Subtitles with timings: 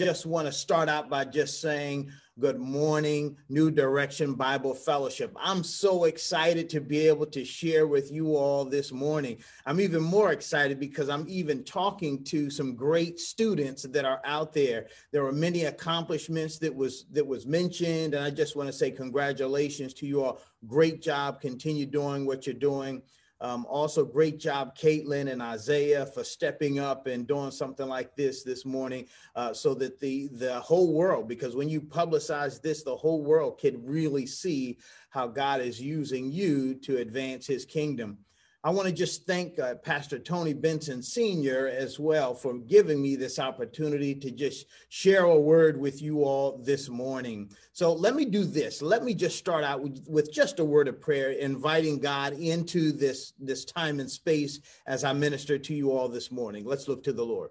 [0.00, 5.30] just want to start out by just saying good morning, New Direction Bible Fellowship.
[5.38, 9.36] I'm so excited to be able to share with you all this morning.
[9.66, 14.54] I'm even more excited because I'm even talking to some great students that are out
[14.54, 14.86] there.
[15.12, 18.90] There are many accomplishments that was that was mentioned, and I just want to say
[18.90, 20.40] congratulations to you all.
[20.66, 21.42] Great job.
[21.42, 23.02] Continue doing what you're doing.
[23.42, 28.42] Um, also, great job, Caitlin and Isaiah, for stepping up and doing something like this
[28.42, 32.96] this morning, uh, so that the the whole world, because when you publicize this, the
[32.96, 38.18] whole world can really see how God is using you to advance His kingdom.
[38.62, 41.68] I want to just thank uh, Pastor Tony Benson Sr.
[41.68, 46.58] as well for giving me this opportunity to just share a word with you all
[46.58, 47.50] this morning.
[47.72, 48.82] So let me do this.
[48.82, 52.92] Let me just start out with, with just a word of prayer, inviting God into
[52.92, 56.66] this, this time and space as I minister to you all this morning.
[56.66, 57.48] Let's look to the Lord.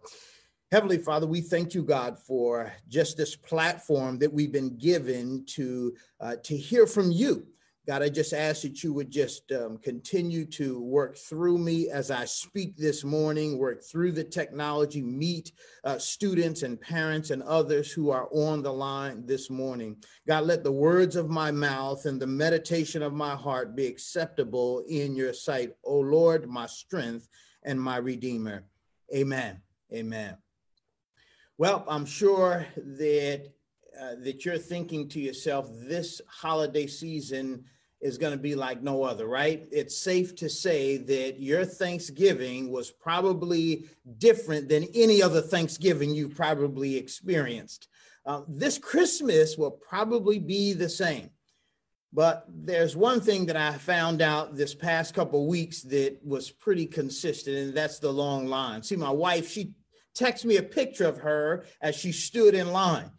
[0.72, 5.96] Heavenly Father, we thank you, God, for just this platform that we've been given to,
[6.20, 7.48] uh, to hear from you.
[7.88, 12.12] God, I just ask that you would just um, continue to work through me as
[12.12, 15.52] I speak this morning, work through the technology, meet
[15.84, 19.96] uh, students and parents and others who are on the line this morning.
[20.28, 24.84] God, let the words of my mouth and the meditation of my heart be acceptable
[24.88, 27.28] in your sight, O Lord, my strength
[27.64, 28.66] and my redeemer.
[29.16, 29.62] Amen.
[29.92, 30.38] Amen.
[31.58, 33.52] Well, I'm sure that
[34.02, 37.66] uh, that you're thinking to yourself this holiday season
[38.02, 39.68] is going to be like no other, right?
[39.72, 46.36] It's safe to say that your Thanksgiving was probably different than any other Thanksgiving you've
[46.36, 47.90] probably experienced.
[48.26, 51.30] Uh, this Christmas will probably be the same.
[52.14, 56.86] But there's one thing that I found out this past couple weeks that was pretty
[56.86, 58.82] consistent, and that's the long line.
[58.82, 59.74] See, my wife, she
[60.18, 63.12] texted me a picture of her as she stood in line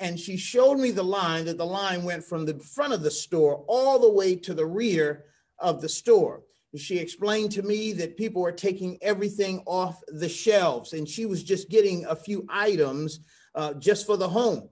[0.00, 3.10] and she showed me the line that the line went from the front of the
[3.10, 5.24] store all the way to the rear
[5.58, 6.42] of the store.
[6.76, 11.42] She explained to me that people were taking everything off the shelves and she was
[11.42, 13.20] just getting a few items
[13.54, 14.68] uh, just for the home.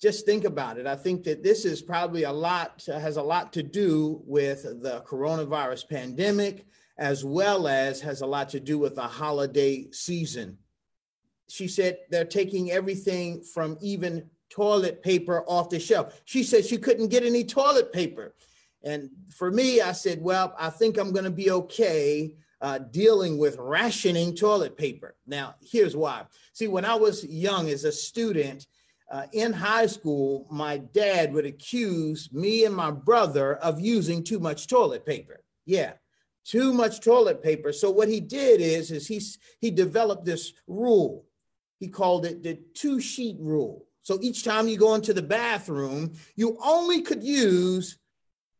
[0.00, 0.86] Just think about it.
[0.86, 4.62] I think that this is probably a lot, uh, has a lot to do with
[4.82, 6.66] the coronavirus pandemic,
[6.98, 10.58] as well as has a lot to do with the holiday season.
[11.48, 16.22] She said they're taking everything from even toilet paper off the shelf.
[16.24, 18.34] She said she couldn't get any toilet paper.
[18.84, 23.36] And for me, I said, well, I think I'm going to be okay uh, dealing
[23.38, 25.16] with rationing toilet paper.
[25.26, 26.24] Now, here's why.
[26.52, 28.66] See, when I was young as a student
[29.10, 34.38] uh, in high school, my dad would accuse me and my brother of using too
[34.38, 35.42] much toilet paper.
[35.66, 35.94] Yeah,
[36.44, 37.72] too much toilet paper.
[37.72, 39.20] So what he did is, is he,
[39.60, 41.24] he developed this rule.
[41.80, 43.83] He called it the two sheet rule.
[44.04, 47.98] So each time you go into the bathroom, you only could use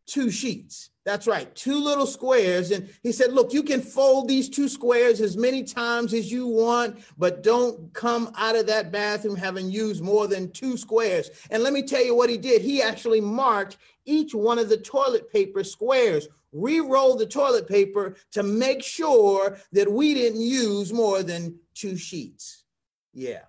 [0.07, 0.91] two sheets.
[1.05, 2.71] That's right, two little squares.
[2.71, 6.47] And he said, Look, you can fold these two squares as many times as you
[6.47, 11.31] want, but don't come out of that bathroom having used more than two squares.
[11.51, 12.63] And let me tell you what he did.
[12.63, 18.17] He actually marked each one of the toilet paper squares, re rolled the toilet paper
[18.33, 22.65] to make sure that we didn't use more than two sheets.
[23.13, 23.43] Yeah.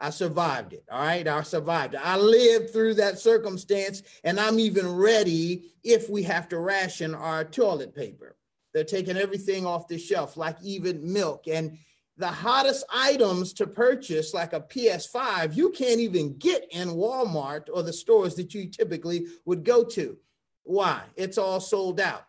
[0.00, 0.84] I survived it.
[0.90, 1.26] All right.
[1.28, 1.94] I survived.
[1.94, 7.44] I lived through that circumstance, and I'm even ready if we have to ration our
[7.44, 8.36] toilet paper.
[8.72, 11.48] They're taking everything off the shelf, like even milk.
[11.48, 11.76] And
[12.16, 17.82] the hottest items to purchase, like a PS5, you can't even get in Walmart or
[17.82, 20.16] the stores that you typically would go to.
[20.62, 21.02] Why?
[21.16, 22.26] It's all sold out.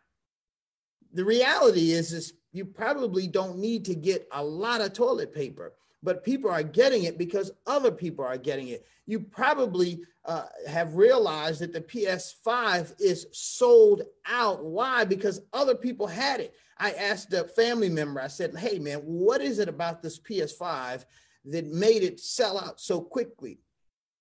[1.13, 5.73] The reality is, is you probably don't need to get a lot of toilet paper
[6.03, 8.85] but people are getting it because other people are getting it.
[9.05, 14.63] You probably uh, have realized that the PS5 is sold out.
[14.63, 15.03] Why?
[15.03, 16.53] Because other people had it.
[16.77, 21.05] I asked a family member, I said, Hey, man, what is it about this PS5
[21.45, 23.59] that made it sell out so quickly?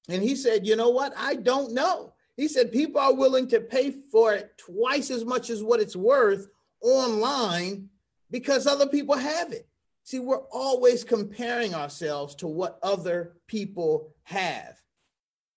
[0.09, 1.15] And he said, You know what?
[1.17, 2.13] I don't know.
[2.37, 5.97] He said, People are willing to pay for it twice as much as what it's
[5.97, 6.49] worth
[6.83, 7.89] online
[8.31, 9.67] because other people have it.
[10.11, 14.77] See, we're always comparing ourselves to what other people have.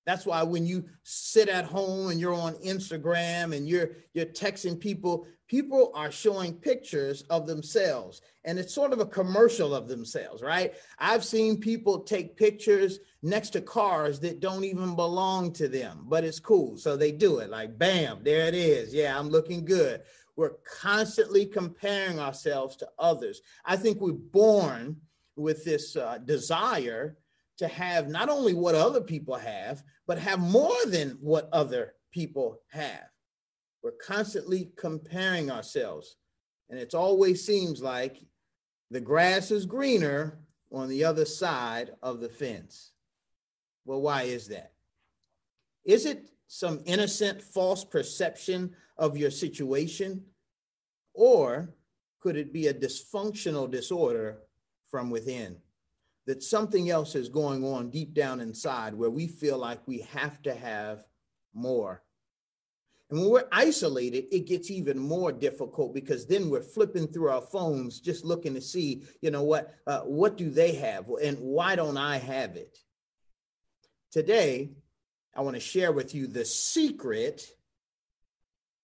[0.05, 4.79] That's why when you sit at home and you're on Instagram and you're you're texting
[4.79, 10.44] people, people are showing pictures of themselves and it's sort of a commercial of themselves,
[10.44, 10.75] right?
[11.00, 16.23] I've seen people take pictures next to cars that don't even belong to them, but
[16.23, 16.77] it's cool.
[16.77, 18.94] So they do it like bam, there it is.
[18.94, 20.03] Yeah, I'm looking good.
[20.35, 23.41] We're constantly comparing ourselves to others.
[23.65, 24.97] I think we're born
[25.35, 27.18] with this uh, desire
[27.57, 32.59] to have not only what other people have, but have more than what other people
[32.69, 33.09] have.
[33.83, 36.15] We're constantly comparing ourselves.
[36.69, 38.18] And it always seems like
[38.89, 40.39] the grass is greener
[40.71, 42.91] on the other side of the fence.
[43.86, 44.71] Well, why is that?
[45.83, 50.23] Is it some innocent false perception of your situation?
[51.15, 51.73] Or
[52.19, 54.38] could it be a dysfunctional disorder
[54.85, 55.57] from within?
[56.27, 60.44] That something else is going on deep down inside where we feel like we have
[60.44, 61.03] to have
[61.55, 62.03] more.
[63.09, 67.41] And when we're isolated, it gets even more difficult because then we're flipping through our
[67.41, 71.75] phones, just looking to see, you know, what uh, what do they have, and why
[71.75, 72.77] don't I have it?
[74.11, 74.69] Today,
[75.35, 77.47] I want to share with you the secret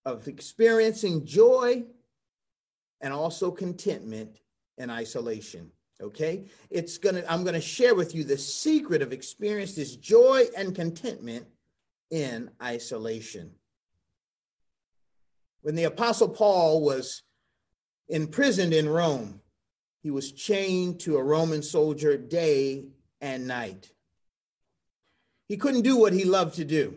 [0.04, 1.84] of experiencing joy
[3.00, 4.38] and also contentment
[4.78, 5.70] in isolation.
[6.02, 7.22] Okay, it's gonna.
[7.28, 11.46] I'm gonna share with you the secret of experience this joy and contentment
[12.10, 13.52] in isolation.
[15.60, 17.22] When the Apostle Paul was
[18.08, 19.42] imprisoned in Rome,
[20.02, 22.86] he was chained to a Roman soldier day
[23.20, 23.92] and night.
[25.50, 26.94] He couldn't do what he loved to do.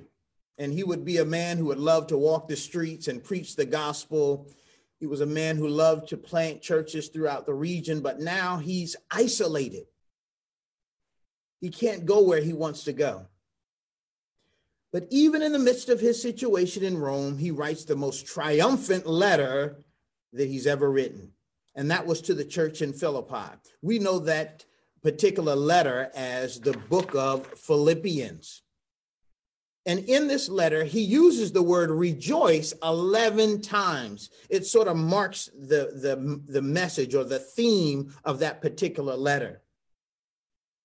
[0.59, 3.55] And he would be a man who would love to walk the streets and preach
[3.55, 4.47] the gospel.
[4.99, 8.95] He was a man who loved to plant churches throughout the region, but now he's
[9.09, 9.87] isolated.
[11.61, 13.25] He can't go where he wants to go.
[14.91, 19.07] But even in the midst of his situation in Rome, he writes the most triumphant
[19.07, 19.77] letter
[20.31, 21.31] that he's ever written.
[21.73, 23.57] And that was to the church in Philippi.
[23.81, 24.63] We know that
[25.03, 28.61] particular letter as the book of Philippians.
[29.85, 34.29] And in this letter, he uses the word rejoice 11 times.
[34.49, 39.61] It sort of marks the, the, the message or the theme of that particular letter.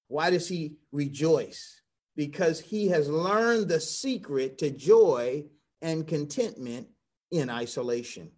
[0.08, 1.80] Why does he rejoice?
[2.16, 5.44] Because he has learned the secret to joy
[5.80, 6.88] and contentment
[7.30, 8.32] in isolation.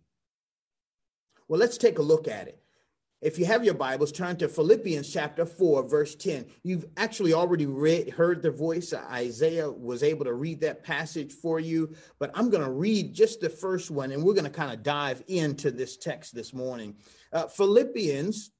[1.48, 2.62] Well, let's take a look at it.
[3.22, 6.46] If you have your Bibles, turn to Philippians chapter 4, verse 10.
[6.62, 8.94] You've actually already read, heard the voice.
[8.94, 13.42] Isaiah was able to read that passage for you, but I'm going to read just
[13.42, 16.96] the first one and we're going to kind of dive into this text this morning.
[17.30, 18.52] Uh, Philippians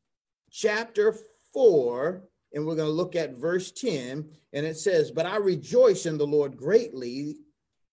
[0.51, 1.17] chapter
[1.55, 2.23] 4,
[2.53, 6.19] and we're going to look at verse 10, and it says, But I rejoice in
[6.19, 7.39] the Lord greatly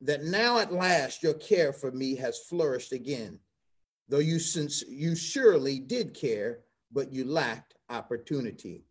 [0.01, 3.39] that now at last your care for me has flourished again
[4.09, 6.59] though you since you surely did care,
[6.91, 8.83] but you lacked opportunity.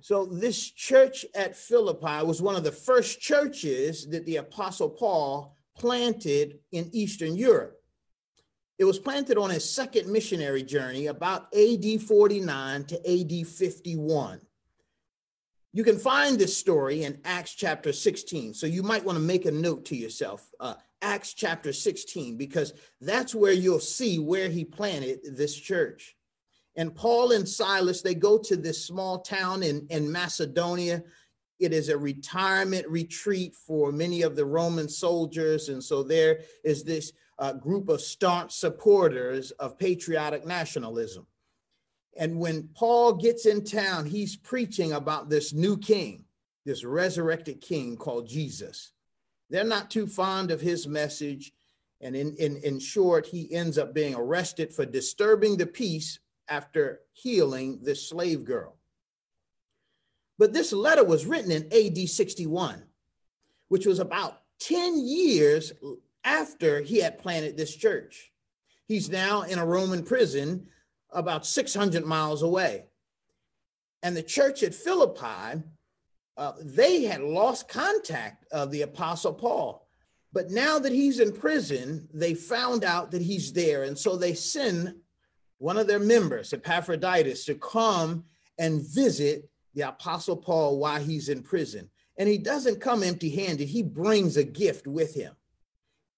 [0.00, 5.56] So this church at Philippi was one of the first churches that the apostle Paul
[5.76, 7.80] planted in Eastern Europe.
[8.78, 12.96] It was planted on his second missionary journey about AD 49 to
[13.40, 14.40] AD 51.
[15.76, 18.54] You can find this story in Acts chapter 16.
[18.54, 20.48] So you might want to make a note to yourself.
[20.60, 26.16] Uh, Acts chapter 16, because that's where you'll see where he planted this church.
[26.76, 31.02] And Paul and Silas, they go to this small town in, in Macedonia.
[31.58, 35.70] It is a retirement retreat for many of the Roman soldiers.
[35.70, 41.26] And so there is this uh, group of staunch supporters of patriotic nationalism.
[42.16, 46.24] And when Paul gets in town, he's preaching about this new king,
[46.64, 48.92] this resurrected king called Jesus.
[49.50, 51.52] They're not too fond of his message.
[52.00, 57.00] And in, in, in short, he ends up being arrested for disturbing the peace after
[57.12, 58.76] healing this slave girl.
[60.38, 62.82] But this letter was written in AD 61,
[63.68, 65.72] which was about 10 years
[66.24, 68.32] after he had planted this church.
[68.86, 70.68] He's now in a Roman prison
[71.14, 72.86] about 600 miles away.
[74.02, 75.62] And the church at Philippi
[76.36, 79.86] uh, they had lost contact of the Apostle Paul.
[80.32, 83.84] But now that he's in prison, they found out that he's there.
[83.84, 84.96] And so they send
[85.58, 88.24] one of their members, Epaphroditus, to come
[88.58, 91.88] and visit the Apostle Paul while he's in prison.
[92.18, 95.34] And he doesn't come empty handed, he brings a gift with him.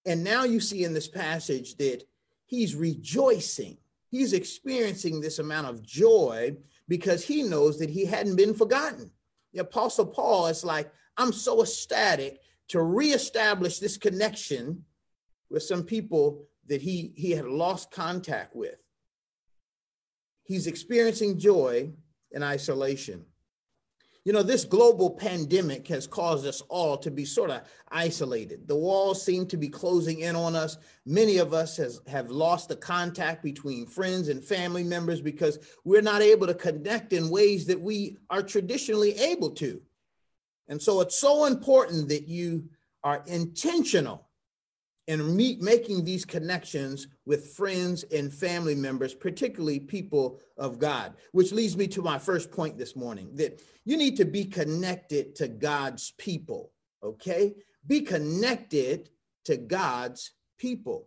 [0.06, 2.04] And now you see in this passage that
[2.46, 3.76] he's rejoicing.
[4.10, 6.56] He's experiencing this amount of joy
[6.88, 9.10] because he knows that he hadn't been forgotten
[9.56, 14.84] the Apostle Paul is like, I'm so ecstatic to reestablish this connection
[15.48, 18.76] with some people that he, he had lost contact with.
[20.44, 21.90] He's experiencing joy
[22.32, 23.24] in isolation.
[24.26, 28.66] You know, this global pandemic has caused us all to be sort of isolated.
[28.66, 30.78] The walls seem to be closing in on us.
[31.04, 36.02] Many of us has, have lost the contact between friends and family members because we're
[36.02, 39.80] not able to connect in ways that we are traditionally able to.
[40.66, 42.68] And so it's so important that you
[43.04, 44.25] are intentional
[45.08, 51.52] and meet, making these connections with friends and family members, particularly people of God, which
[51.52, 55.48] leads me to my first point this morning that you need to be connected to
[55.48, 56.72] God's people,
[57.02, 57.54] okay?
[57.86, 59.10] Be connected
[59.44, 61.06] to God's people.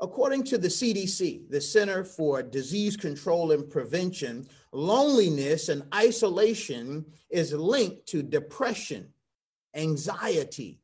[0.00, 7.52] According to the CDC, the Center for Disease Control and Prevention, loneliness and isolation is
[7.52, 9.12] linked to depression,
[9.74, 10.81] anxiety,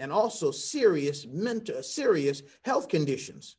[0.00, 3.56] and also serious mental, serious health conditions.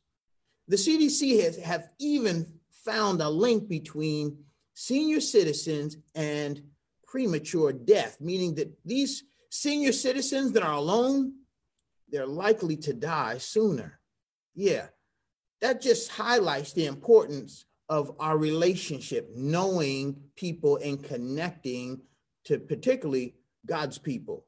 [0.68, 2.52] The CDC has have even
[2.84, 4.38] found a link between
[4.74, 6.60] senior citizens and
[7.06, 11.34] premature death, meaning that these senior citizens that are alone,
[12.08, 14.00] they're likely to die sooner.
[14.54, 14.86] Yeah,
[15.60, 22.00] that just highlights the importance of our relationship, knowing people and connecting
[22.44, 24.46] to particularly God's people.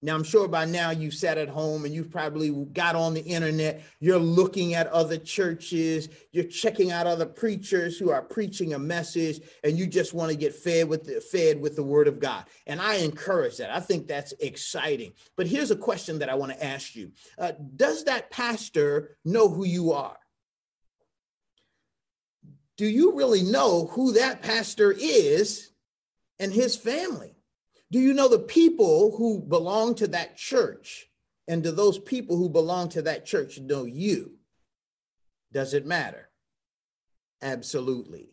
[0.00, 3.20] Now, I'm sure by now you've sat at home and you've probably got on the
[3.20, 3.82] internet.
[3.98, 9.40] You're looking at other churches, you're checking out other preachers who are preaching a message,
[9.64, 12.44] and you just want to get fed with the fed with the word of God.
[12.68, 13.74] And I encourage that.
[13.74, 15.14] I think that's exciting.
[15.36, 19.48] But here's a question that I want to ask you: uh, Does that pastor know
[19.48, 20.16] who you are?
[22.76, 25.72] Do you really know who that pastor is
[26.38, 27.37] and his family?
[27.90, 31.08] Do you know the people who belong to that church?
[31.46, 34.32] And do those people who belong to that church know you?
[35.50, 36.28] Does it matter?
[37.40, 38.28] Absolutely.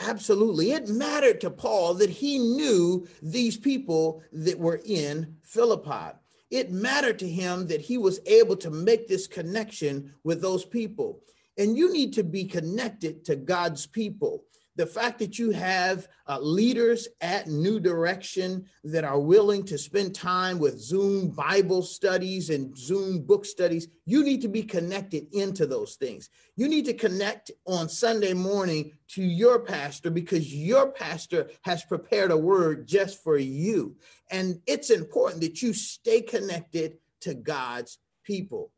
[0.00, 0.72] Absolutely.
[0.72, 6.16] It mattered to Paul that he knew these people that were in Philippi.
[6.50, 11.20] It mattered to him that he was able to make this connection with those people.
[11.56, 14.44] And you need to be connected to God's people
[14.76, 20.14] the fact that you have uh, leaders at New Direction that are willing to spend
[20.14, 25.66] time with Zoom Bible studies and Zoom book studies, you need to be connected into
[25.66, 26.30] those things.
[26.56, 32.30] You need to connect on Sunday morning to your pastor because your pastor has prepared
[32.30, 33.96] a word just for you.
[34.30, 38.72] And it's important that you stay connected to God's people.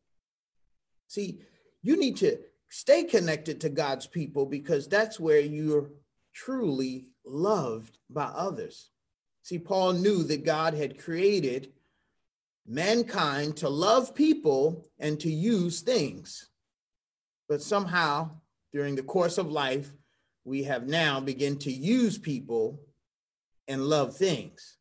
[1.08, 1.40] See,
[1.82, 2.38] you need to
[2.72, 5.90] stay connected to God's people because that's where you're
[6.32, 8.88] truly loved by others.
[9.42, 11.70] See, Paul knew that God had created
[12.66, 16.48] mankind to love people and to use things.
[17.46, 18.30] But somehow,
[18.72, 19.92] during the course of life,
[20.44, 22.80] we have now begun to use people
[23.68, 24.78] and love things.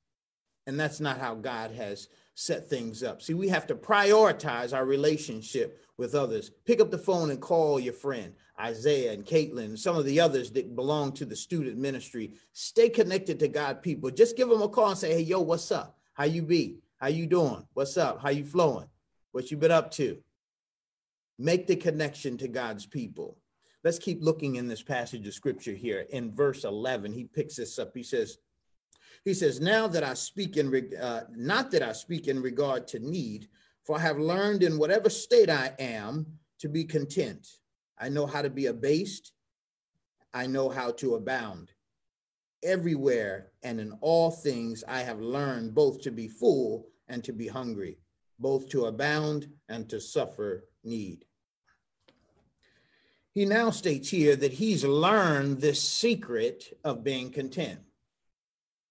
[0.66, 3.22] And that's not how God has set things up.
[3.22, 6.50] See, we have to prioritize our relationship with others.
[6.66, 10.20] Pick up the phone and call your friend, Isaiah and Caitlin, and some of the
[10.20, 12.34] others that belong to the student ministry.
[12.54, 14.10] Stay connected to God people.
[14.10, 16.00] Just give them a call and say, hey, yo, what's up?
[16.14, 16.80] How you be?
[16.98, 17.64] How you doing?
[17.74, 18.20] What's up?
[18.20, 18.88] How you flowing?
[19.32, 20.18] What you been up to?
[21.38, 23.38] Make the connection to God's people.
[23.84, 26.08] Let's keep looking in this passage of scripture here.
[26.10, 27.92] In verse 11, he picks this up.
[27.96, 28.40] He says,
[29.24, 33.00] he says, now that I speak in, uh, not that I speak in regard to
[33.00, 33.50] need,
[33.86, 36.26] for I have learned in whatever state I am
[36.60, 37.48] to be content.
[38.00, 39.32] I know how to be abased.
[40.34, 41.72] I know how to abound.
[42.64, 47.48] Everywhere and in all things, I have learned both to be full and to be
[47.48, 47.98] hungry,
[48.40, 51.26] both to abound and to suffer need.
[53.34, 57.80] He now states here that he's learned this secret of being content.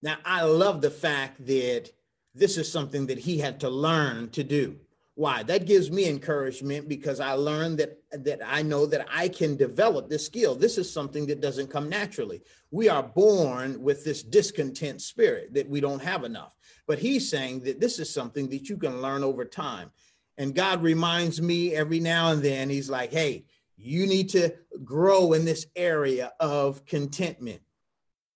[0.02, 1.90] Now, I love the fact that
[2.34, 4.76] this is something that he had to learn to do.
[5.14, 5.42] Why?
[5.42, 10.08] That gives me encouragement because I learned that that I know that I can develop
[10.08, 10.54] this skill.
[10.54, 12.42] This is something that doesn't come naturally.
[12.70, 16.56] We are born with this discontent spirit that we don't have enough.
[16.86, 19.90] But he's saying that this is something that you can learn over time.
[20.38, 23.44] And God reminds me every now and then, he's like, hey,
[23.76, 27.60] you need to grow in this area of contentment.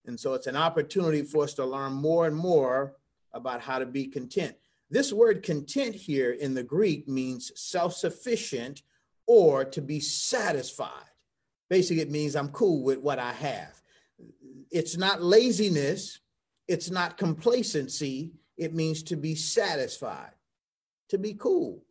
[0.06, 2.94] And so it's an opportunity for us to learn more and more
[3.34, 4.56] about how to be content.
[4.90, 8.82] This word content here in the Greek means self sufficient
[9.26, 11.10] or to be satisfied.
[11.68, 13.82] Basically, it means I'm cool with what I have.
[14.70, 16.20] It's not laziness,
[16.68, 20.32] it's not complacency, it means to be satisfied,
[21.08, 21.82] to be cool.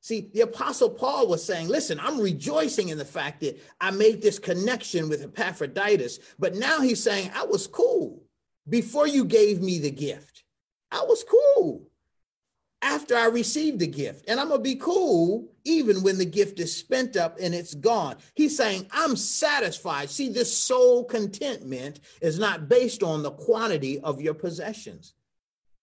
[0.00, 4.20] See, the Apostle Paul was saying, Listen, I'm rejoicing in the fact that I made
[4.20, 8.22] this connection with Epaphroditus, but now he's saying, I was cool.
[8.68, 10.43] before you gave me the gift.
[10.94, 11.88] I was cool
[12.80, 14.26] after I received the gift.
[14.28, 17.74] And I'm going to be cool even when the gift is spent up and it's
[17.74, 18.16] gone.
[18.34, 20.08] He's saying, I'm satisfied.
[20.08, 25.14] See, this soul contentment is not based on the quantity of your possessions.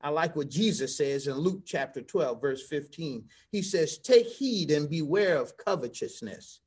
[0.01, 3.25] I like what Jesus says in Luke chapter 12, verse 15.
[3.51, 6.61] He says, Take heed and beware of covetousness,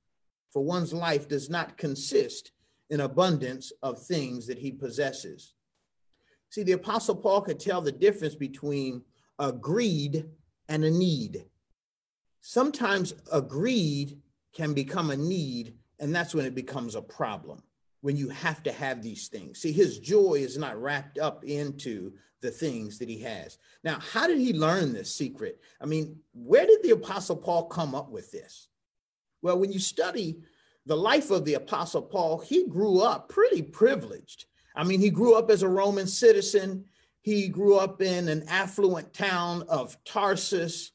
[0.52, 2.52] for one's life does not consist
[2.90, 5.54] in abundance of things that he possesses.
[6.54, 9.02] See, the Apostle Paul could tell the difference between
[9.40, 10.26] a greed
[10.68, 11.46] and a need.
[12.42, 14.20] Sometimes a greed
[14.52, 17.60] can become a need, and that's when it becomes a problem,
[18.02, 19.58] when you have to have these things.
[19.58, 23.58] See, his joy is not wrapped up into the things that he has.
[23.82, 25.60] Now, how did he learn this secret?
[25.80, 28.68] I mean, where did the Apostle Paul come up with this?
[29.42, 30.38] Well, when you study
[30.86, 34.44] the life of the Apostle Paul, he grew up pretty privileged.
[34.74, 36.84] I mean, he grew up as a Roman citizen.
[37.20, 40.92] He grew up in an affluent town of Tarsus.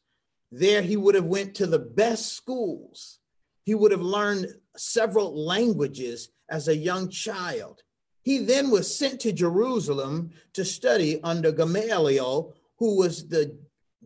[0.51, 3.19] There he would have went to the best schools.
[3.63, 7.83] He would have learned several languages as a young child.
[8.23, 13.57] He then was sent to Jerusalem to study under Gamaliel, who was the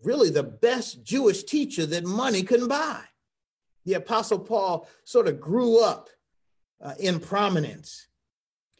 [0.04, 3.02] really the best Jewish teacher that money couldn't buy.
[3.86, 6.10] The Apostle Paul sort of grew up
[6.82, 8.08] uh, in prominence.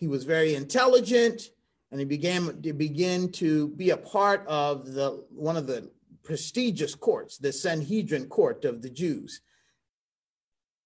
[0.04, 1.52] He was very intelligent
[1.90, 5.92] and he began to begin to be a part of the one of the
[6.24, 9.40] prestigious courts, the Sanhedrin court of the Jews.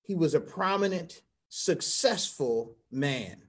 [0.04, 3.42] He was a prominent, successful man.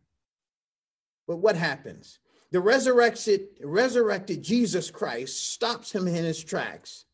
[1.27, 2.19] But what happens?
[2.51, 7.05] The resurrected, resurrected Jesus Christ stops him in his tracks.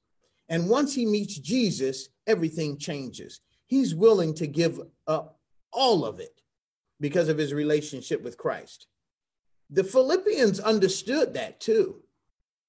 [0.49, 3.41] And once he meets Jesus, everything changes.
[3.67, 5.41] He's willing to give up
[5.73, 6.41] all of it
[7.01, 8.87] because of his relationship with Christ.
[9.71, 12.03] The Philippians understood that too.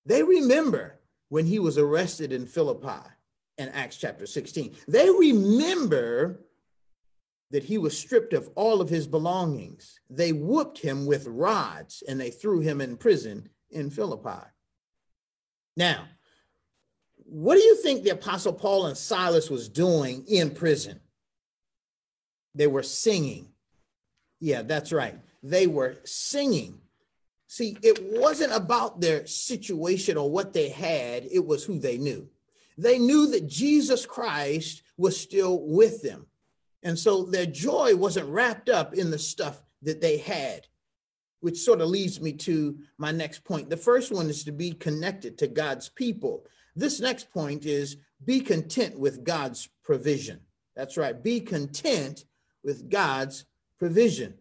[0.05, 3.09] They remember when he was arrested in Philippi
[3.57, 4.75] in Acts chapter 16.
[4.87, 6.41] They remember
[7.51, 9.99] that he was stripped of all of his belongings.
[10.09, 14.45] They whooped him with rods and they threw him in prison in Philippi.
[15.77, 16.05] Now,
[17.17, 20.99] what do you think the apostle Paul and Silas was doing in prison?
[22.53, 23.49] They were singing.
[24.45, 25.15] Yeah, that's right.
[25.41, 26.79] They were singing.
[27.47, 32.29] See, it wasn't about their situation or what they had, it was who they knew.
[32.77, 36.27] They knew that Jesus Christ was still with them.
[36.83, 40.67] And so their joy wasn't wrapped up in the stuff that they had,
[41.39, 43.71] which sort of leads me to my next point.
[43.71, 46.45] The first one is to be connected to God's people.
[46.75, 50.41] This next point is be content with God's provision.
[50.75, 52.25] That's right, be content
[52.63, 53.45] with God's
[53.79, 54.33] provision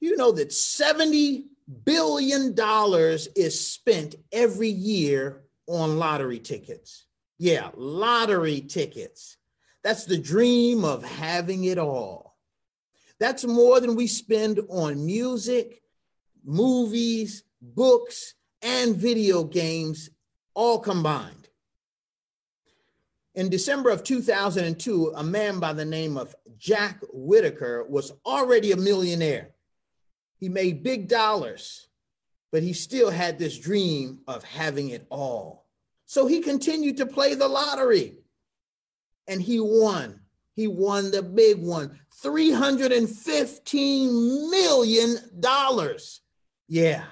[0.00, 1.46] Do you know that 70
[1.84, 7.06] billion dollars is spent every year on lottery tickets?
[7.38, 9.36] Yeah, lottery tickets.
[9.82, 12.36] That's the dream of having it all.
[13.18, 15.82] That's more than we spend on music,
[16.44, 20.10] movies, books, and video games
[20.54, 21.39] all combined.
[23.40, 28.76] In December of 2002, a man by the name of Jack Whittaker was already a
[28.76, 29.52] millionaire.
[30.36, 31.88] He made big dollars,
[32.52, 35.64] but he still had this dream of having it all.
[36.04, 38.18] So he continued to play the lottery
[39.26, 40.20] and he won.
[40.52, 45.16] He won the big one $315 million.
[46.68, 47.04] Yeah,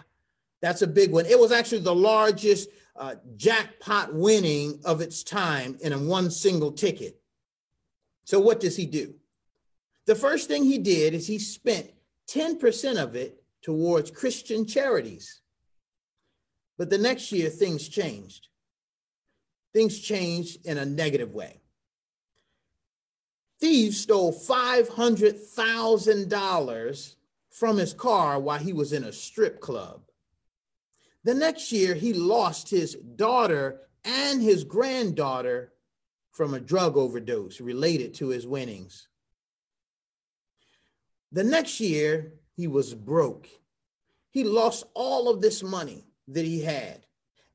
[0.61, 1.25] that's a big one.
[1.25, 6.72] It was actually the largest uh, jackpot winning of its time in a one single
[6.72, 7.20] ticket.
[8.24, 9.14] So, what does he do?
[10.06, 11.90] The first thing he did is he spent
[12.30, 15.40] 10% of it towards Christian charities.
[16.76, 18.48] But the next year, things changed.
[19.72, 21.61] Things changed in a negative way.
[23.61, 27.14] Thieves stole $500,000
[27.50, 30.08] from his car while he was in a strip club.
[31.29, 35.75] The next year, he lost his daughter and his granddaughter
[36.33, 39.09] from a drug overdose related to his winnings.
[41.31, 43.47] The next year, he was broke.
[44.31, 47.05] He lost all of this money that he had.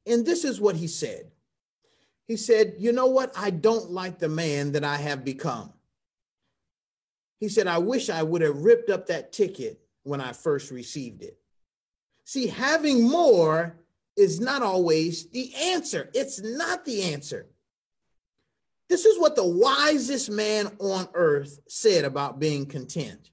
[0.06, 1.32] And this is what he said
[2.28, 3.34] He said, You know what?
[3.36, 5.74] I don't like the man that I have become.
[7.40, 11.24] He said, I wish I would have ripped up that ticket when I first received
[11.24, 11.40] it.
[12.26, 13.76] See, having more
[14.16, 16.10] is not always the answer.
[16.14, 17.48] It's not the answer.
[18.90, 23.32] This is what the wisest man on earth said about being content.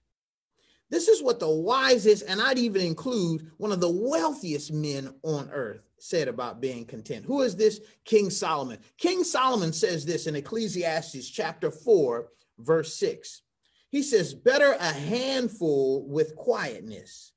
[0.88, 5.48] This is what the wisest, and I'd even include one of the wealthiest men on
[5.52, 7.24] earth said about being content.
[7.26, 7.80] Who is this?
[8.04, 8.78] King Solomon.
[8.98, 13.42] King Solomon says this in Ecclesiastes chapter 4, verse 6.
[13.90, 17.29] He says, Better a handful with quietness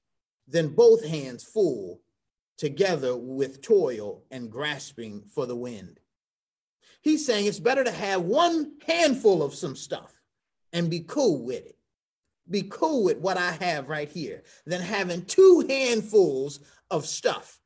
[0.48, 2.02] than both hands full
[2.58, 6.00] together with toil and grasping for the wind.
[7.02, 10.14] He's saying it's better to have one handful of some stuff
[10.72, 11.78] and be cool with it.
[12.50, 16.60] Be cool with what I have right here than having two handfuls
[16.92, 17.60] of stuff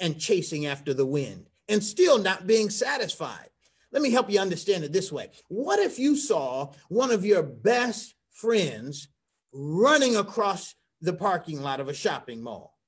[0.00, 3.48] and chasing after the wind and still not being satisfied.
[3.90, 5.30] Let me help you understand it this way.
[5.48, 9.08] What if you saw one of your best friends
[9.52, 12.78] running across the parking lot of a shopping mall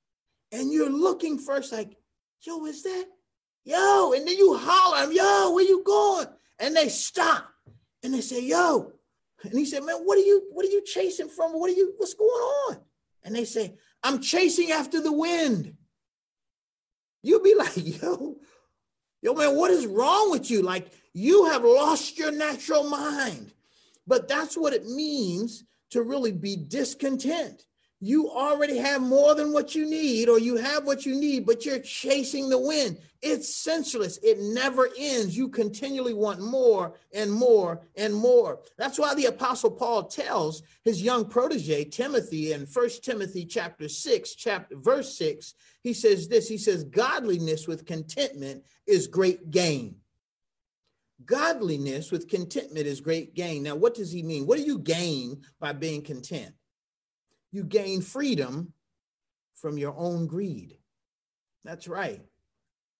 [0.52, 1.96] and you're looking first like,
[2.42, 3.06] yo, is that?
[3.64, 6.26] Yo, and then you holler, yo, where you going?
[6.58, 7.48] And they stop
[8.02, 8.92] and they say, yo.
[9.42, 11.52] And he said, man, what are you, what are you chasing from?
[11.52, 12.78] What are you, what's going on?
[13.22, 15.74] And they say, I'm chasing after the wind.
[17.22, 18.36] You'll be like, yo,
[19.22, 20.62] yo, man, what is wrong with you?
[20.62, 23.52] Like you have lost your natural mind.
[24.06, 27.64] But that's what it means to really be discontent
[28.00, 31.66] you already have more than what you need, or you have what you need, but
[31.66, 32.96] you're chasing the wind.
[33.20, 34.18] It's senseless.
[34.22, 35.36] It never ends.
[35.36, 38.60] You continually want more and more and more.
[38.78, 44.34] That's why the apostle Paul tells his young protege Timothy in First Timothy chapter 6,
[44.34, 46.48] chapter verse 6, he says this.
[46.48, 49.96] He says, Godliness with contentment is great gain.
[51.26, 53.62] Godliness with contentment is great gain.
[53.62, 54.46] Now, what does he mean?
[54.46, 56.54] What do you gain by being content?
[57.52, 58.72] You gain freedom
[59.54, 60.76] from your own greed.
[61.64, 62.20] That's right.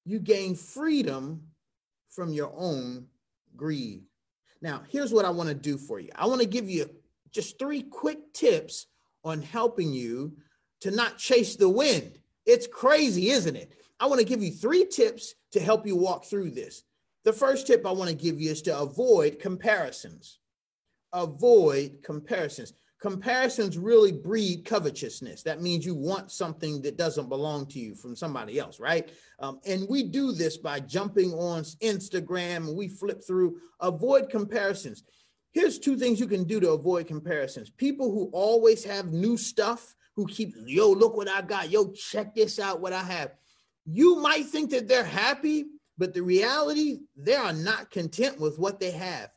[0.05, 1.43] You gain freedom
[2.11, 3.07] from your own
[3.57, 4.05] greed.
[4.63, 6.91] Now, here's what I want to do for you I want to give you
[7.31, 8.87] just three quick tips
[9.25, 10.37] on helping you
[10.81, 12.19] to not chase the wind.
[12.47, 13.73] It's crazy, isn't it?
[13.99, 16.83] I want to give you three tips to help you walk through this.
[17.25, 20.39] The first tip I want to give you is to avoid comparisons.
[21.13, 25.43] Avoid comparisons comparisons really breed covetousness.
[25.43, 29.11] That means you want something that doesn't belong to you from somebody else, right?
[29.39, 35.03] Um, and we do this by jumping on Instagram and we flip through, avoid comparisons.
[35.53, 37.71] Here's two things you can do to avoid comparisons.
[37.71, 42.35] People who always have new stuff, who keep, yo, look what I got, yo, check
[42.35, 43.33] this out, what I have.
[43.87, 45.65] You might think that they're happy,
[45.97, 49.31] but the reality, they are not content with what they have.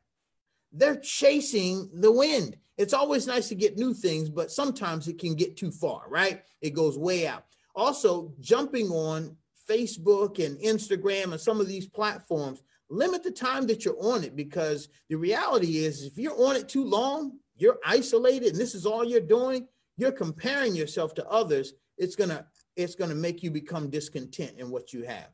[0.73, 5.35] They're chasing the wind it's always nice to get new things, but sometimes it can
[5.35, 6.43] get too far, right?
[6.61, 7.45] It goes way out.
[7.75, 9.35] Also, jumping on
[9.69, 14.35] Facebook and Instagram and some of these platforms, limit the time that you're on it
[14.35, 18.85] because the reality is if you're on it too long, you're isolated and this is
[18.85, 23.43] all you're doing, you're comparing yourself to others, it's going to it's going to make
[23.43, 25.29] you become discontent in what you have.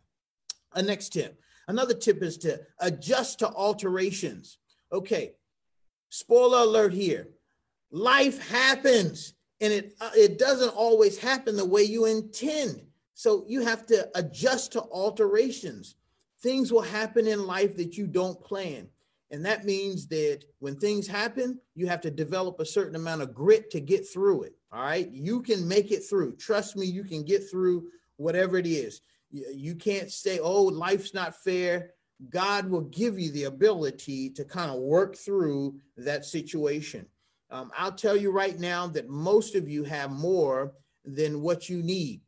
[0.73, 1.39] A next tip.
[1.69, 4.57] Another tip is to adjust to alterations.
[4.91, 5.35] Okay,
[6.09, 7.29] Spoiler alert here.
[7.91, 12.81] Life happens and it uh, it doesn't always happen the way you intend.
[13.13, 15.95] So you have to adjust to alterations.
[16.41, 18.87] Things will happen in life that you don't plan.
[19.31, 23.33] And that means that when things happen, you have to develop a certain amount of
[23.33, 24.53] grit to get through it.
[24.71, 25.09] All right.
[25.11, 26.37] You can make it through.
[26.37, 29.01] Trust me, you can get through whatever it is.
[29.31, 31.91] You can't say, oh, life's not fair.
[32.27, 37.05] God will give you the ability to kind of work through that situation.
[37.49, 40.73] Um, I'll tell you right now that most of you have more
[41.05, 42.21] than what you need.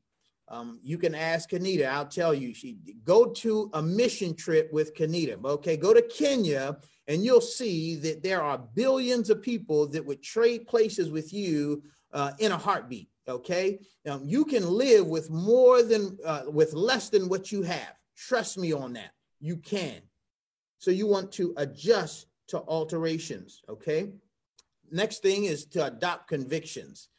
[0.47, 1.87] Um, you can ask Kanita.
[1.87, 2.53] I'll tell you.
[2.53, 5.43] She go to a mission trip with Kanita.
[5.43, 6.77] Okay, go to Kenya,
[7.07, 11.83] and you'll see that there are billions of people that would trade places with you
[12.11, 13.09] uh, in a heartbeat.
[13.27, 17.93] Okay, um, you can live with more than uh, with less than what you have.
[18.17, 20.01] Trust me on that you can.
[20.77, 24.09] So you want to adjust to alterations, okay?
[24.91, 27.09] Next thing is to adopt convictions.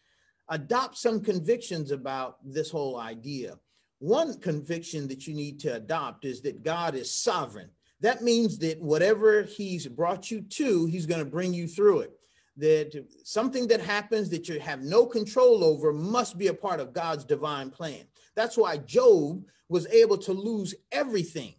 [0.48, 3.58] Adopt some convictions about this whole idea.
[3.98, 7.70] One conviction that you need to adopt is that God is sovereign.
[8.00, 12.12] That means that whatever he's brought you to, he's going to bring you through it.
[12.56, 16.92] That something that happens that you have no control over must be a part of
[16.92, 18.04] God's divine plan.
[18.35, 21.54] That's why Job was able to lose everything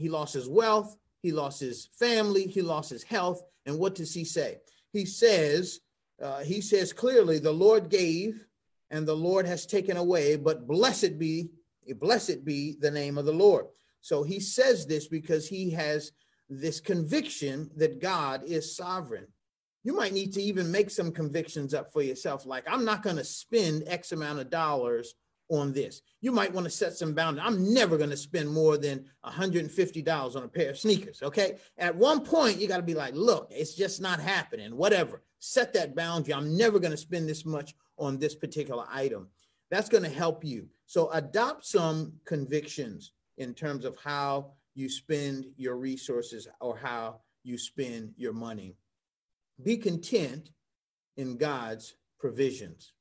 [0.00, 3.42] he lost his wealth, he lost his family, he lost his health.
[3.66, 4.58] And what does he say?
[4.92, 5.80] He says,
[6.20, 8.46] uh, he says clearly, the Lord gave
[8.90, 11.50] and the Lord has taken away, but blessed be,
[11.98, 13.66] blessed be the name of the Lord.
[14.00, 16.12] So he says this because he has
[16.48, 19.26] this conviction that God is sovereign.
[19.84, 23.16] You might need to even make some convictions up for yourself, like, I'm not going
[23.16, 25.14] to spend X amount of dollars
[25.50, 26.02] on this.
[26.20, 27.46] You might want to set some boundaries.
[27.46, 31.22] I'm never going to spend more than $150 on a pair of sneakers.
[31.22, 31.56] Okay.
[31.76, 35.22] At one point, you got to be like, look, it's just not happening, whatever.
[35.40, 36.34] Set that boundary.
[36.34, 39.28] I'm never going to spend this much on this particular item.
[39.70, 40.68] That's going to help you.
[40.86, 47.58] So adopt some convictions in terms of how you spend your resources or how you
[47.58, 48.76] spend your money.
[49.62, 50.50] Be content
[51.16, 52.92] in God's provisions.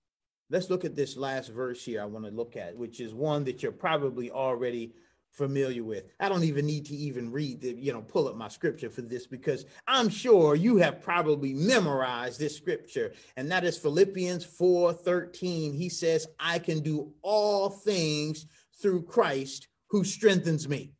[0.49, 3.43] Let's look at this last verse here I want to look at, which is one
[3.43, 4.93] that you're probably already
[5.31, 6.05] familiar with.
[6.19, 9.01] I don't even need to even read the, you know, pull up my scripture for
[9.01, 13.13] this because I'm sure you have probably memorized this scripture.
[13.37, 15.73] And that is Philippians 4 13.
[15.73, 18.47] He says, I can do all things
[18.81, 20.93] through Christ who strengthens me.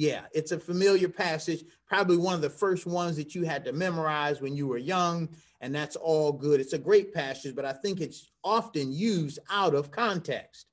[0.00, 3.74] Yeah, it's a familiar passage, probably one of the first ones that you had to
[3.74, 5.28] memorize when you were young
[5.60, 6.58] and that's all good.
[6.58, 10.64] It's a great passage, but I think it's often used out of context.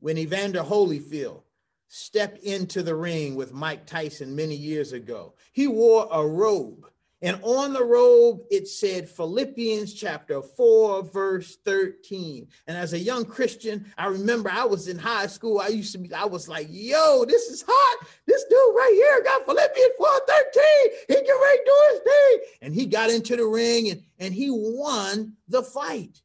[0.00, 1.40] When Evander Holyfield
[1.88, 6.84] stepped into the ring with Mike Tyson many years ago, he wore a robe
[7.22, 12.46] and on the robe, it said Philippians chapter 4, verse 13.
[12.66, 15.58] And as a young Christian, I remember I was in high school.
[15.58, 18.06] I used to be, I was like, yo, this is hot.
[18.26, 20.62] This dude right here got Philippians 4, 13.
[21.08, 22.38] He can to do his thing.
[22.60, 26.20] And he got into the ring and, and he won the fight.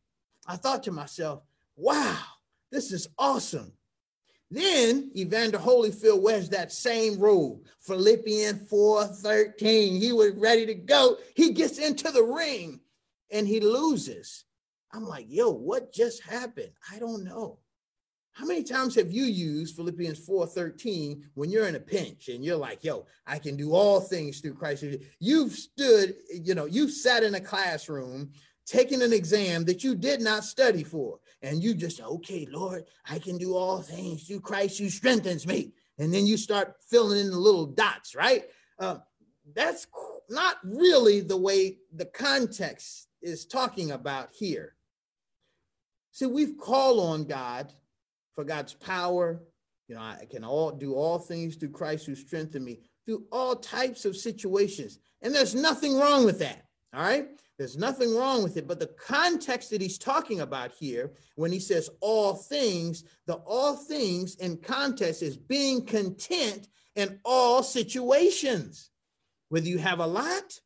[0.46, 1.44] I thought to myself,
[1.78, 2.18] wow,
[2.70, 3.72] this is awesome.
[4.52, 9.98] Then Evander Holyfield wears that same robe, Philippians 4:13.
[9.98, 11.18] He was ready to go.
[11.36, 12.82] He gets into the ring
[13.32, 14.44] and he loses.
[14.92, 16.74] I'm like, yo, what just happened?
[16.92, 17.60] I don't know.
[18.34, 22.58] How many times have you used Philippians 4:13 when you're in a pinch and you're
[22.58, 24.84] like, yo, I can do all things through Christ?
[25.20, 28.32] You've stood, you know, you've sat in a classroom
[28.66, 31.20] taking an exam that you did not study for.
[31.42, 35.74] And you just, okay, Lord, I can do all things through Christ who strengthens me.
[35.98, 38.46] And then you start filling in the little dots, right?
[38.80, 38.98] Uh,
[39.54, 39.88] that's
[40.30, 44.76] not really the way the context is talking about here.
[46.12, 47.72] See, we've called on God
[48.34, 49.42] for God's power.
[49.88, 53.56] You know, I can all do all things through Christ who strengthened me through all
[53.56, 55.00] types of situations.
[55.22, 56.66] And there's nothing wrong with that.
[56.94, 57.28] All right.
[57.62, 58.68] There's nothing wrong with it.
[58.68, 63.76] But the context that he's talking about here, when he says all things, the all
[63.76, 68.90] things in context is being content in all situations,
[69.50, 70.60] whether you have a lot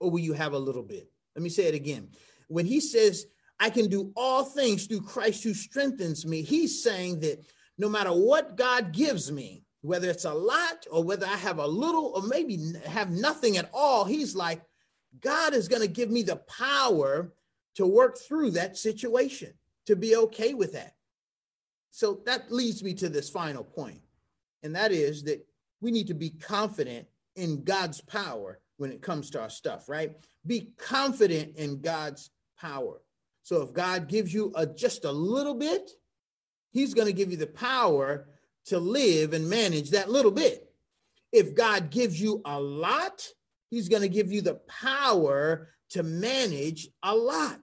[0.00, 1.08] or will you have a little bit.
[1.36, 2.08] Let me say it again.
[2.48, 3.26] When he says,
[3.60, 7.46] I can do all things through Christ who strengthens me, he's saying that
[7.78, 11.66] no matter what God gives me, whether it's a lot or whether I have a
[11.68, 14.62] little or maybe have nothing at all, he's like,
[15.20, 17.32] God is going to give me the power
[17.76, 19.52] to work through that situation,
[19.86, 20.94] to be okay with that.
[21.90, 24.00] So that leads me to this final point,
[24.62, 25.46] and that is that
[25.80, 30.12] we need to be confident in God's power when it comes to our stuff, right?
[30.46, 33.00] Be confident in God's power.
[33.42, 35.90] So if God gives you a, just a little bit,
[36.70, 38.28] He's going to give you the power
[38.66, 40.70] to live and manage that little bit.
[41.32, 43.26] If God gives you a lot,
[43.70, 47.60] He's going to give you the power to manage a lot.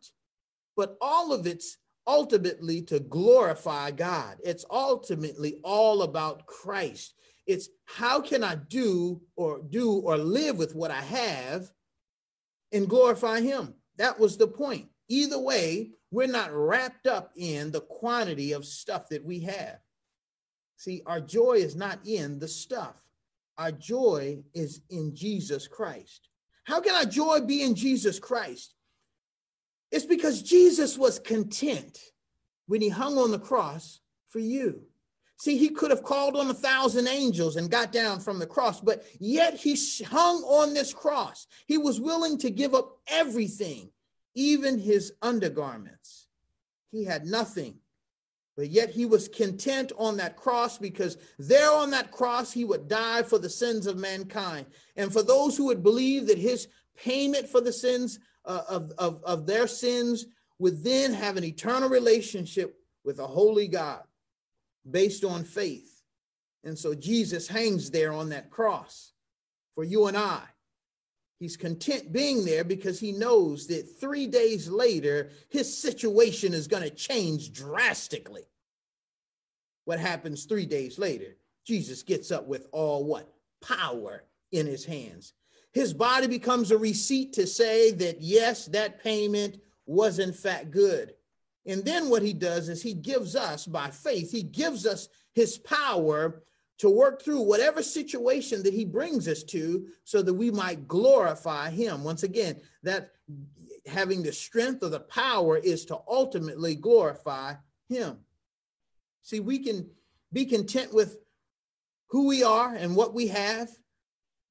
[0.75, 4.37] But all of it's ultimately to glorify God.
[4.43, 7.15] It's ultimately all about Christ.
[7.47, 11.71] It's how can I do or do or live with what I have
[12.71, 13.75] and glorify Him?
[13.97, 14.89] That was the point.
[15.07, 19.79] Either way, we're not wrapped up in the quantity of stuff that we have.
[20.77, 23.04] See, our joy is not in the stuff.
[23.57, 26.29] Our joy is in Jesus Christ.
[26.65, 28.73] How can our joy be in Jesus Christ?
[29.91, 31.97] It's because Jesus was content
[32.67, 34.81] when he hung on the cross for you.
[35.37, 38.79] See, he could have called on a thousand angels and got down from the cross,
[38.79, 41.47] but yet he hung on this cross.
[41.67, 43.89] He was willing to give up everything,
[44.33, 46.27] even his undergarments.
[46.91, 47.75] He had nothing
[48.55, 52.87] but yet he was content on that cross because there on that cross he would
[52.87, 54.65] die for the sins of mankind.
[54.95, 59.21] And for those who would believe that his payment for the sins uh, of, of,
[59.23, 60.25] of their sins
[60.59, 64.03] would then have an eternal relationship with a holy God
[64.89, 66.01] based on faith.
[66.63, 69.11] And so Jesus hangs there on that cross
[69.75, 70.41] for you and I.
[71.39, 76.83] He's content being there because he knows that three days later, his situation is going
[76.83, 78.47] to change drastically.
[79.83, 81.35] What happens three days later?
[81.65, 83.33] Jesus gets up with all what?
[83.61, 85.33] Power in his hands.
[85.73, 91.15] His body becomes a receipt to say that, yes, that payment was in fact good.
[91.65, 95.57] And then what he does is he gives us, by faith, he gives us his
[95.57, 96.43] power
[96.77, 101.69] to work through whatever situation that he brings us to so that we might glorify
[101.69, 102.03] him.
[102.03, 103.11] Once again, that
[103.85, 107.53] having the strength or the power is to ultimately glorify
[107.87, 108.17] him.
[109.21, 109.89] See, we can
[110.33, 111.17] be content with
[112.07, 113.69] who we are and what we have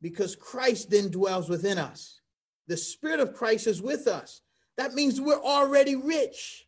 [0.01, 2.21] because Christ then dwells within us.
[2.67, 4.41] The Spirit of Christ is with us.
[4.77, 6.67] That means we're already rich.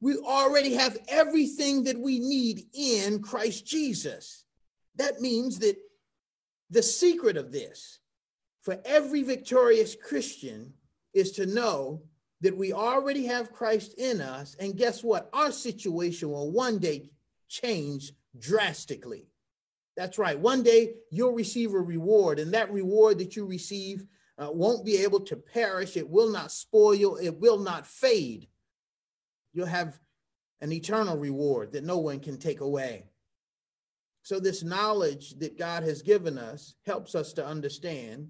[0.00, 4.44] We already have everything that we need in Christ Jesus.
[4.98, 5.76] That means that
[6.70, 8.00] the secret of this
[8.62, 10.74] for every victorious Christian
[11.14, 12.02] is to know
[12.40, 14.54] that we already have Christ in us.
[14.60, 15.30] And guess what?
[15.32, 17.10] Our situation will one day
[17.48, 19.28] change drastically.
[19.96, 20.38] That's right.
[20.38, 24.04] One day you'll receive a reward, and that reward that you receive
[24.38, 25.96] uh, won't be able to perish.
[25.96, 28.46] It will not spoil, it will not fade.
[29.52, 29.98] You'll have
[30.60, 33.06] an eternal reward that no one can take away.
[34.28, 38.28] So, this knowledge that God has given us helps us to understand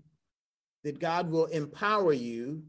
[0.84, 2.62] that God will empower you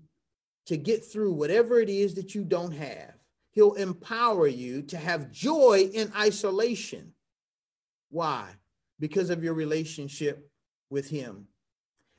[0.66, 3.14] to get through whatever it is that you don't have.
[3.52, 7.14] He'll empower you to have joy in isolation.
[8.10, 8.48] Why?
[9.00, 10.50] Because of your relationship
[10.90, 11.46] with Him.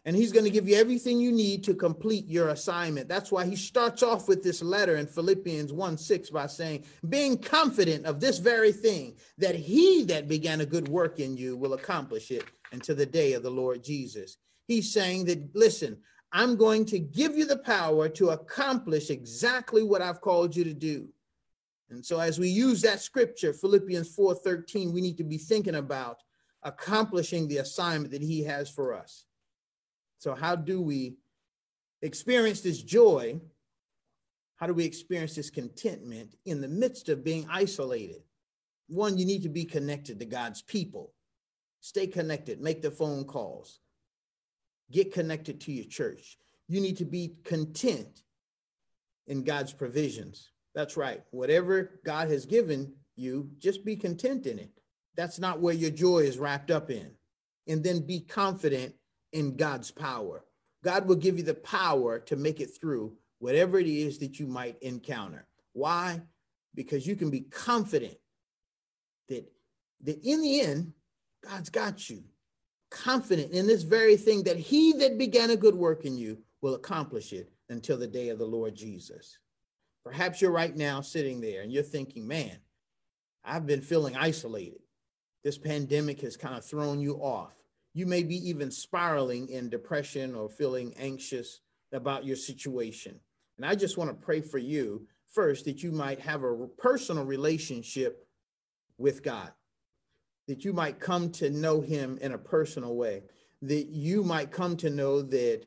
[0.05, 3.09] And He's going to give you everything you need to complete your assignment.
[3.09, 7.37] That's why He starts off with this letter in Philippians 1 6 by saying, Being
[7.37, 11.75] confident of this very thing, that He that began a good work in you will
[11.75, 14.39] accomplish it until the day of the Lord Jesus.
[14.67, 15.99] He's saying that, listen,
[16.33, 20.75] I'm going to give you the power to accomplish exactly what I've called you to
[20.75, 21.09] do.
[21.91, 26.23] And so as we use that scripture, Philippians 4:13, we need to be thinking about
[26.63, 29.25] accomplishing the assignment that he has for us.
[30.21, 31.17] So how do we
[32.03, 33.41] experience this joy?
[34.57, 38.23] How do we experience this contentment in the midst of being isolated?
[38.89, 41.15] One, you need to be connected to God's people.
[41.81, 43.81] Stay connected, make the phone calls,
[44.93, 46.37] Get connected to your church.
[46.69, 48.23] You need to be content
[49.27, 50.51] in God's provisions.
[50.75, 51.23] That's right.
[51.31, 54.73] Whatever God has given you, just be content in it.
[55.17, 57.13] That's not where your joy is wrapped up in.
[57.69, 58.95] And then be confident
[59.33, 60.45] in God's power.
[60.83, 64.47] God will give you the power to make it through whatever it is that you
[64.47, 65.47] might encounter.
[65.73, 66.21] Why?
[66.75, 68.17] Because you can be confident
[69.29, 69.51] that,
[70.03, 70.93] that in the end,
[71.43, 72.23] God's got you
[72.91, 76.75] confident in this very thing that he that began a good work in you will
[76.75, 79.39] accomplish it until the day of the Lord Jesus.
[80.05, 82.57] Perhaps you're right now sitting there and you're thinking, man,
[83.45, 84.81] I've been feeling isolated.
[85.45, 87.55] This pandemic has kind of thrown you off.
[87.93, 91.61] You may be even spiraling in depression or feeling anxious
[91.93, 93.19] about your situation.
[93.57, 97.25] And I just want to pray for you first that you might have a personal
[97.25, 98.27] relationship
[98.99, 99.53] with God
[100.51, 103.23] that you might come to know him in a personal way,
[103.63, 105.65] that you might come to know that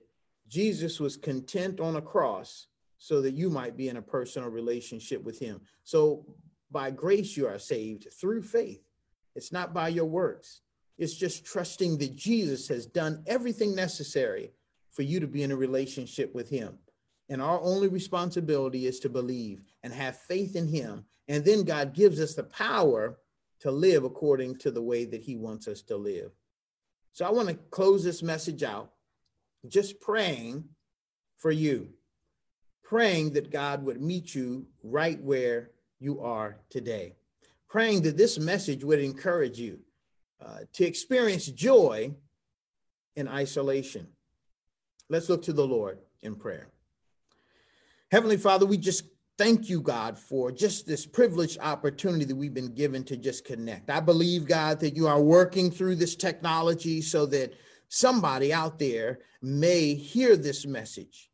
[0.49, 5.23] Jesus was content on a cross so that you might be in a personal relationship
[5.23, 5.62] with him.
[5.86, 6.25] So
[6.69, 8.83] by grace, you are saved through faith.
[9.36, 10.59] It's not by your works.
[10.97, 14.51] It's just trusting that Jesus has done everything necessary
[14.91, 16.77] for you to be in a relationship with him.
[17.29, 21.06] And our only responsibility is to believe and have faith in him.
[21.27, 23.17] And then God gives us the power
[23.62, 26.32] to live according to the way that he wants us to live.
[27.13, 28.91] So I want to close this message out
[29.67, 30.65] just praying
[31.38, 31.89] for you,
[32.84, 37.15] praying that God would meet you right where you are today,
[37.69, 39.79] praying that this message would encourage you
[40.45, 42.13] uh, to experience joy
[43.15, 44.08] in isolation.
[45.10, 46.69] Let's look to the Lord in prayer.
[48.12, 49.06] Heavenly Father, we just
[49.38, 53.89] thank you, God, for just this privileged opportunity that we've been given to just connect.
[53.89, 57.53] I believe, God, that you are working through this technology so that
[57.89, 61.29] somebody out there may hear this message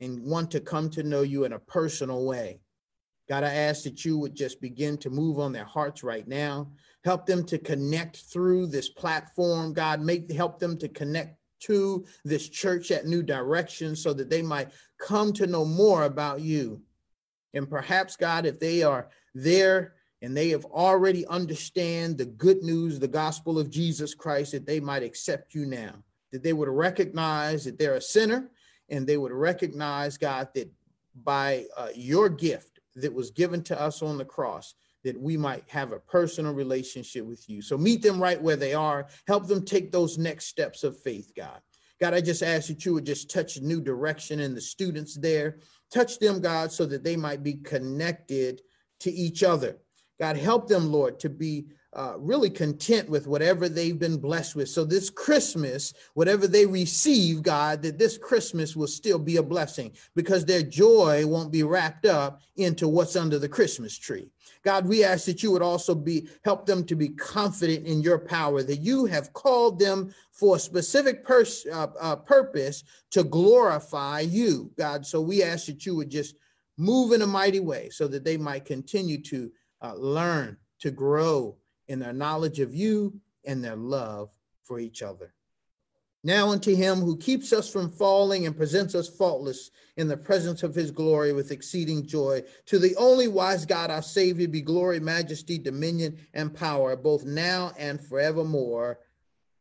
[0.00, 2.60] and want to come to know you in a personal way.
[3.28, 6.70] God, I ask that you would just begin to move on their hearts right now.
[7.04, 9.72] Help them to connect through this platform.
[9.72, 14.42] God, make help them to connect to this church at New Direction so that they
[14.42, 16.80] might come to know more about you.
[17.54, 22.98] And perhaps, God, if they are there and they have already understand the good news,
[22.98, 25.94] the gospel of Jesus Christ, that they might accept you now,
[26.32, 28.50] that they would recognize that they're a sinner
[28.88, 30.70] and they would recognize, God, that
[31.24, 34.74] by uh, your gift that was given to us on the cross,
[35.04, 37.62] that we might have a personal relationship with you.
[37.62, 39.06] So meet them right where they are.
[39.26, 41.60] Help them take those next steps of faith, God.
[42.00, 45.14] God, I just ask that you would just touch a new direction in the students
[45.14, 45.58] there.
[45.92, 48.60] Touch them, God, so that they might be connected
[49.00, 49.78] to each other.
[50.18, 54.68] God, help them, Lord, to be uh, really content with whatever they've been blessed with.
[54.68, 59.92] So this Christmas, whatever they receive, God, that this Christmas will still be a blessing
[60.14, 64.28] because their joy won't be wrapped up into what's under the Christmas tree.
[64.62, 68.18] God, we ask that you would also be help them to be confident in your
[68.18, 74.20] power, that you have called them for a specific pers- uh, uh, purpose to glorify
[74.20, 75.06] you, God.
[75.06, 76.36] So we ask that you would just
[76.76, 79.50] move in a mighty way so that they might continue to
[79.86, 81.56] uh, learn, to grow
[81.88, 84.30] in their knowledge of you and their love
[84.62, 85.32] for each other.
[86.24, 90.64] Now unto him who keeps us from falling and presents us faultless in the presence
[90.64, 92.42] of his glory with exceeding joy.
[92.66, 97.72] To the only wise God, our Savior, be glory, majesty, dominion, and power, both now
[97.78, 98.98] and forevermore.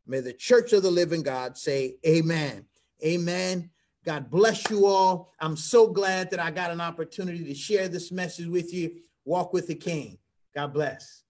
[0.07, 2.65] May the church of the living God say, Amen.
[3.03, 3.69] Amen.
[4.03, 5.33] God bless you all.
[5.39, 8.91] I'm so glad that I got an opportunity to share this message with you.
[9.25, 10.19] Walk with the King.
[10.55, 11.23] God bless.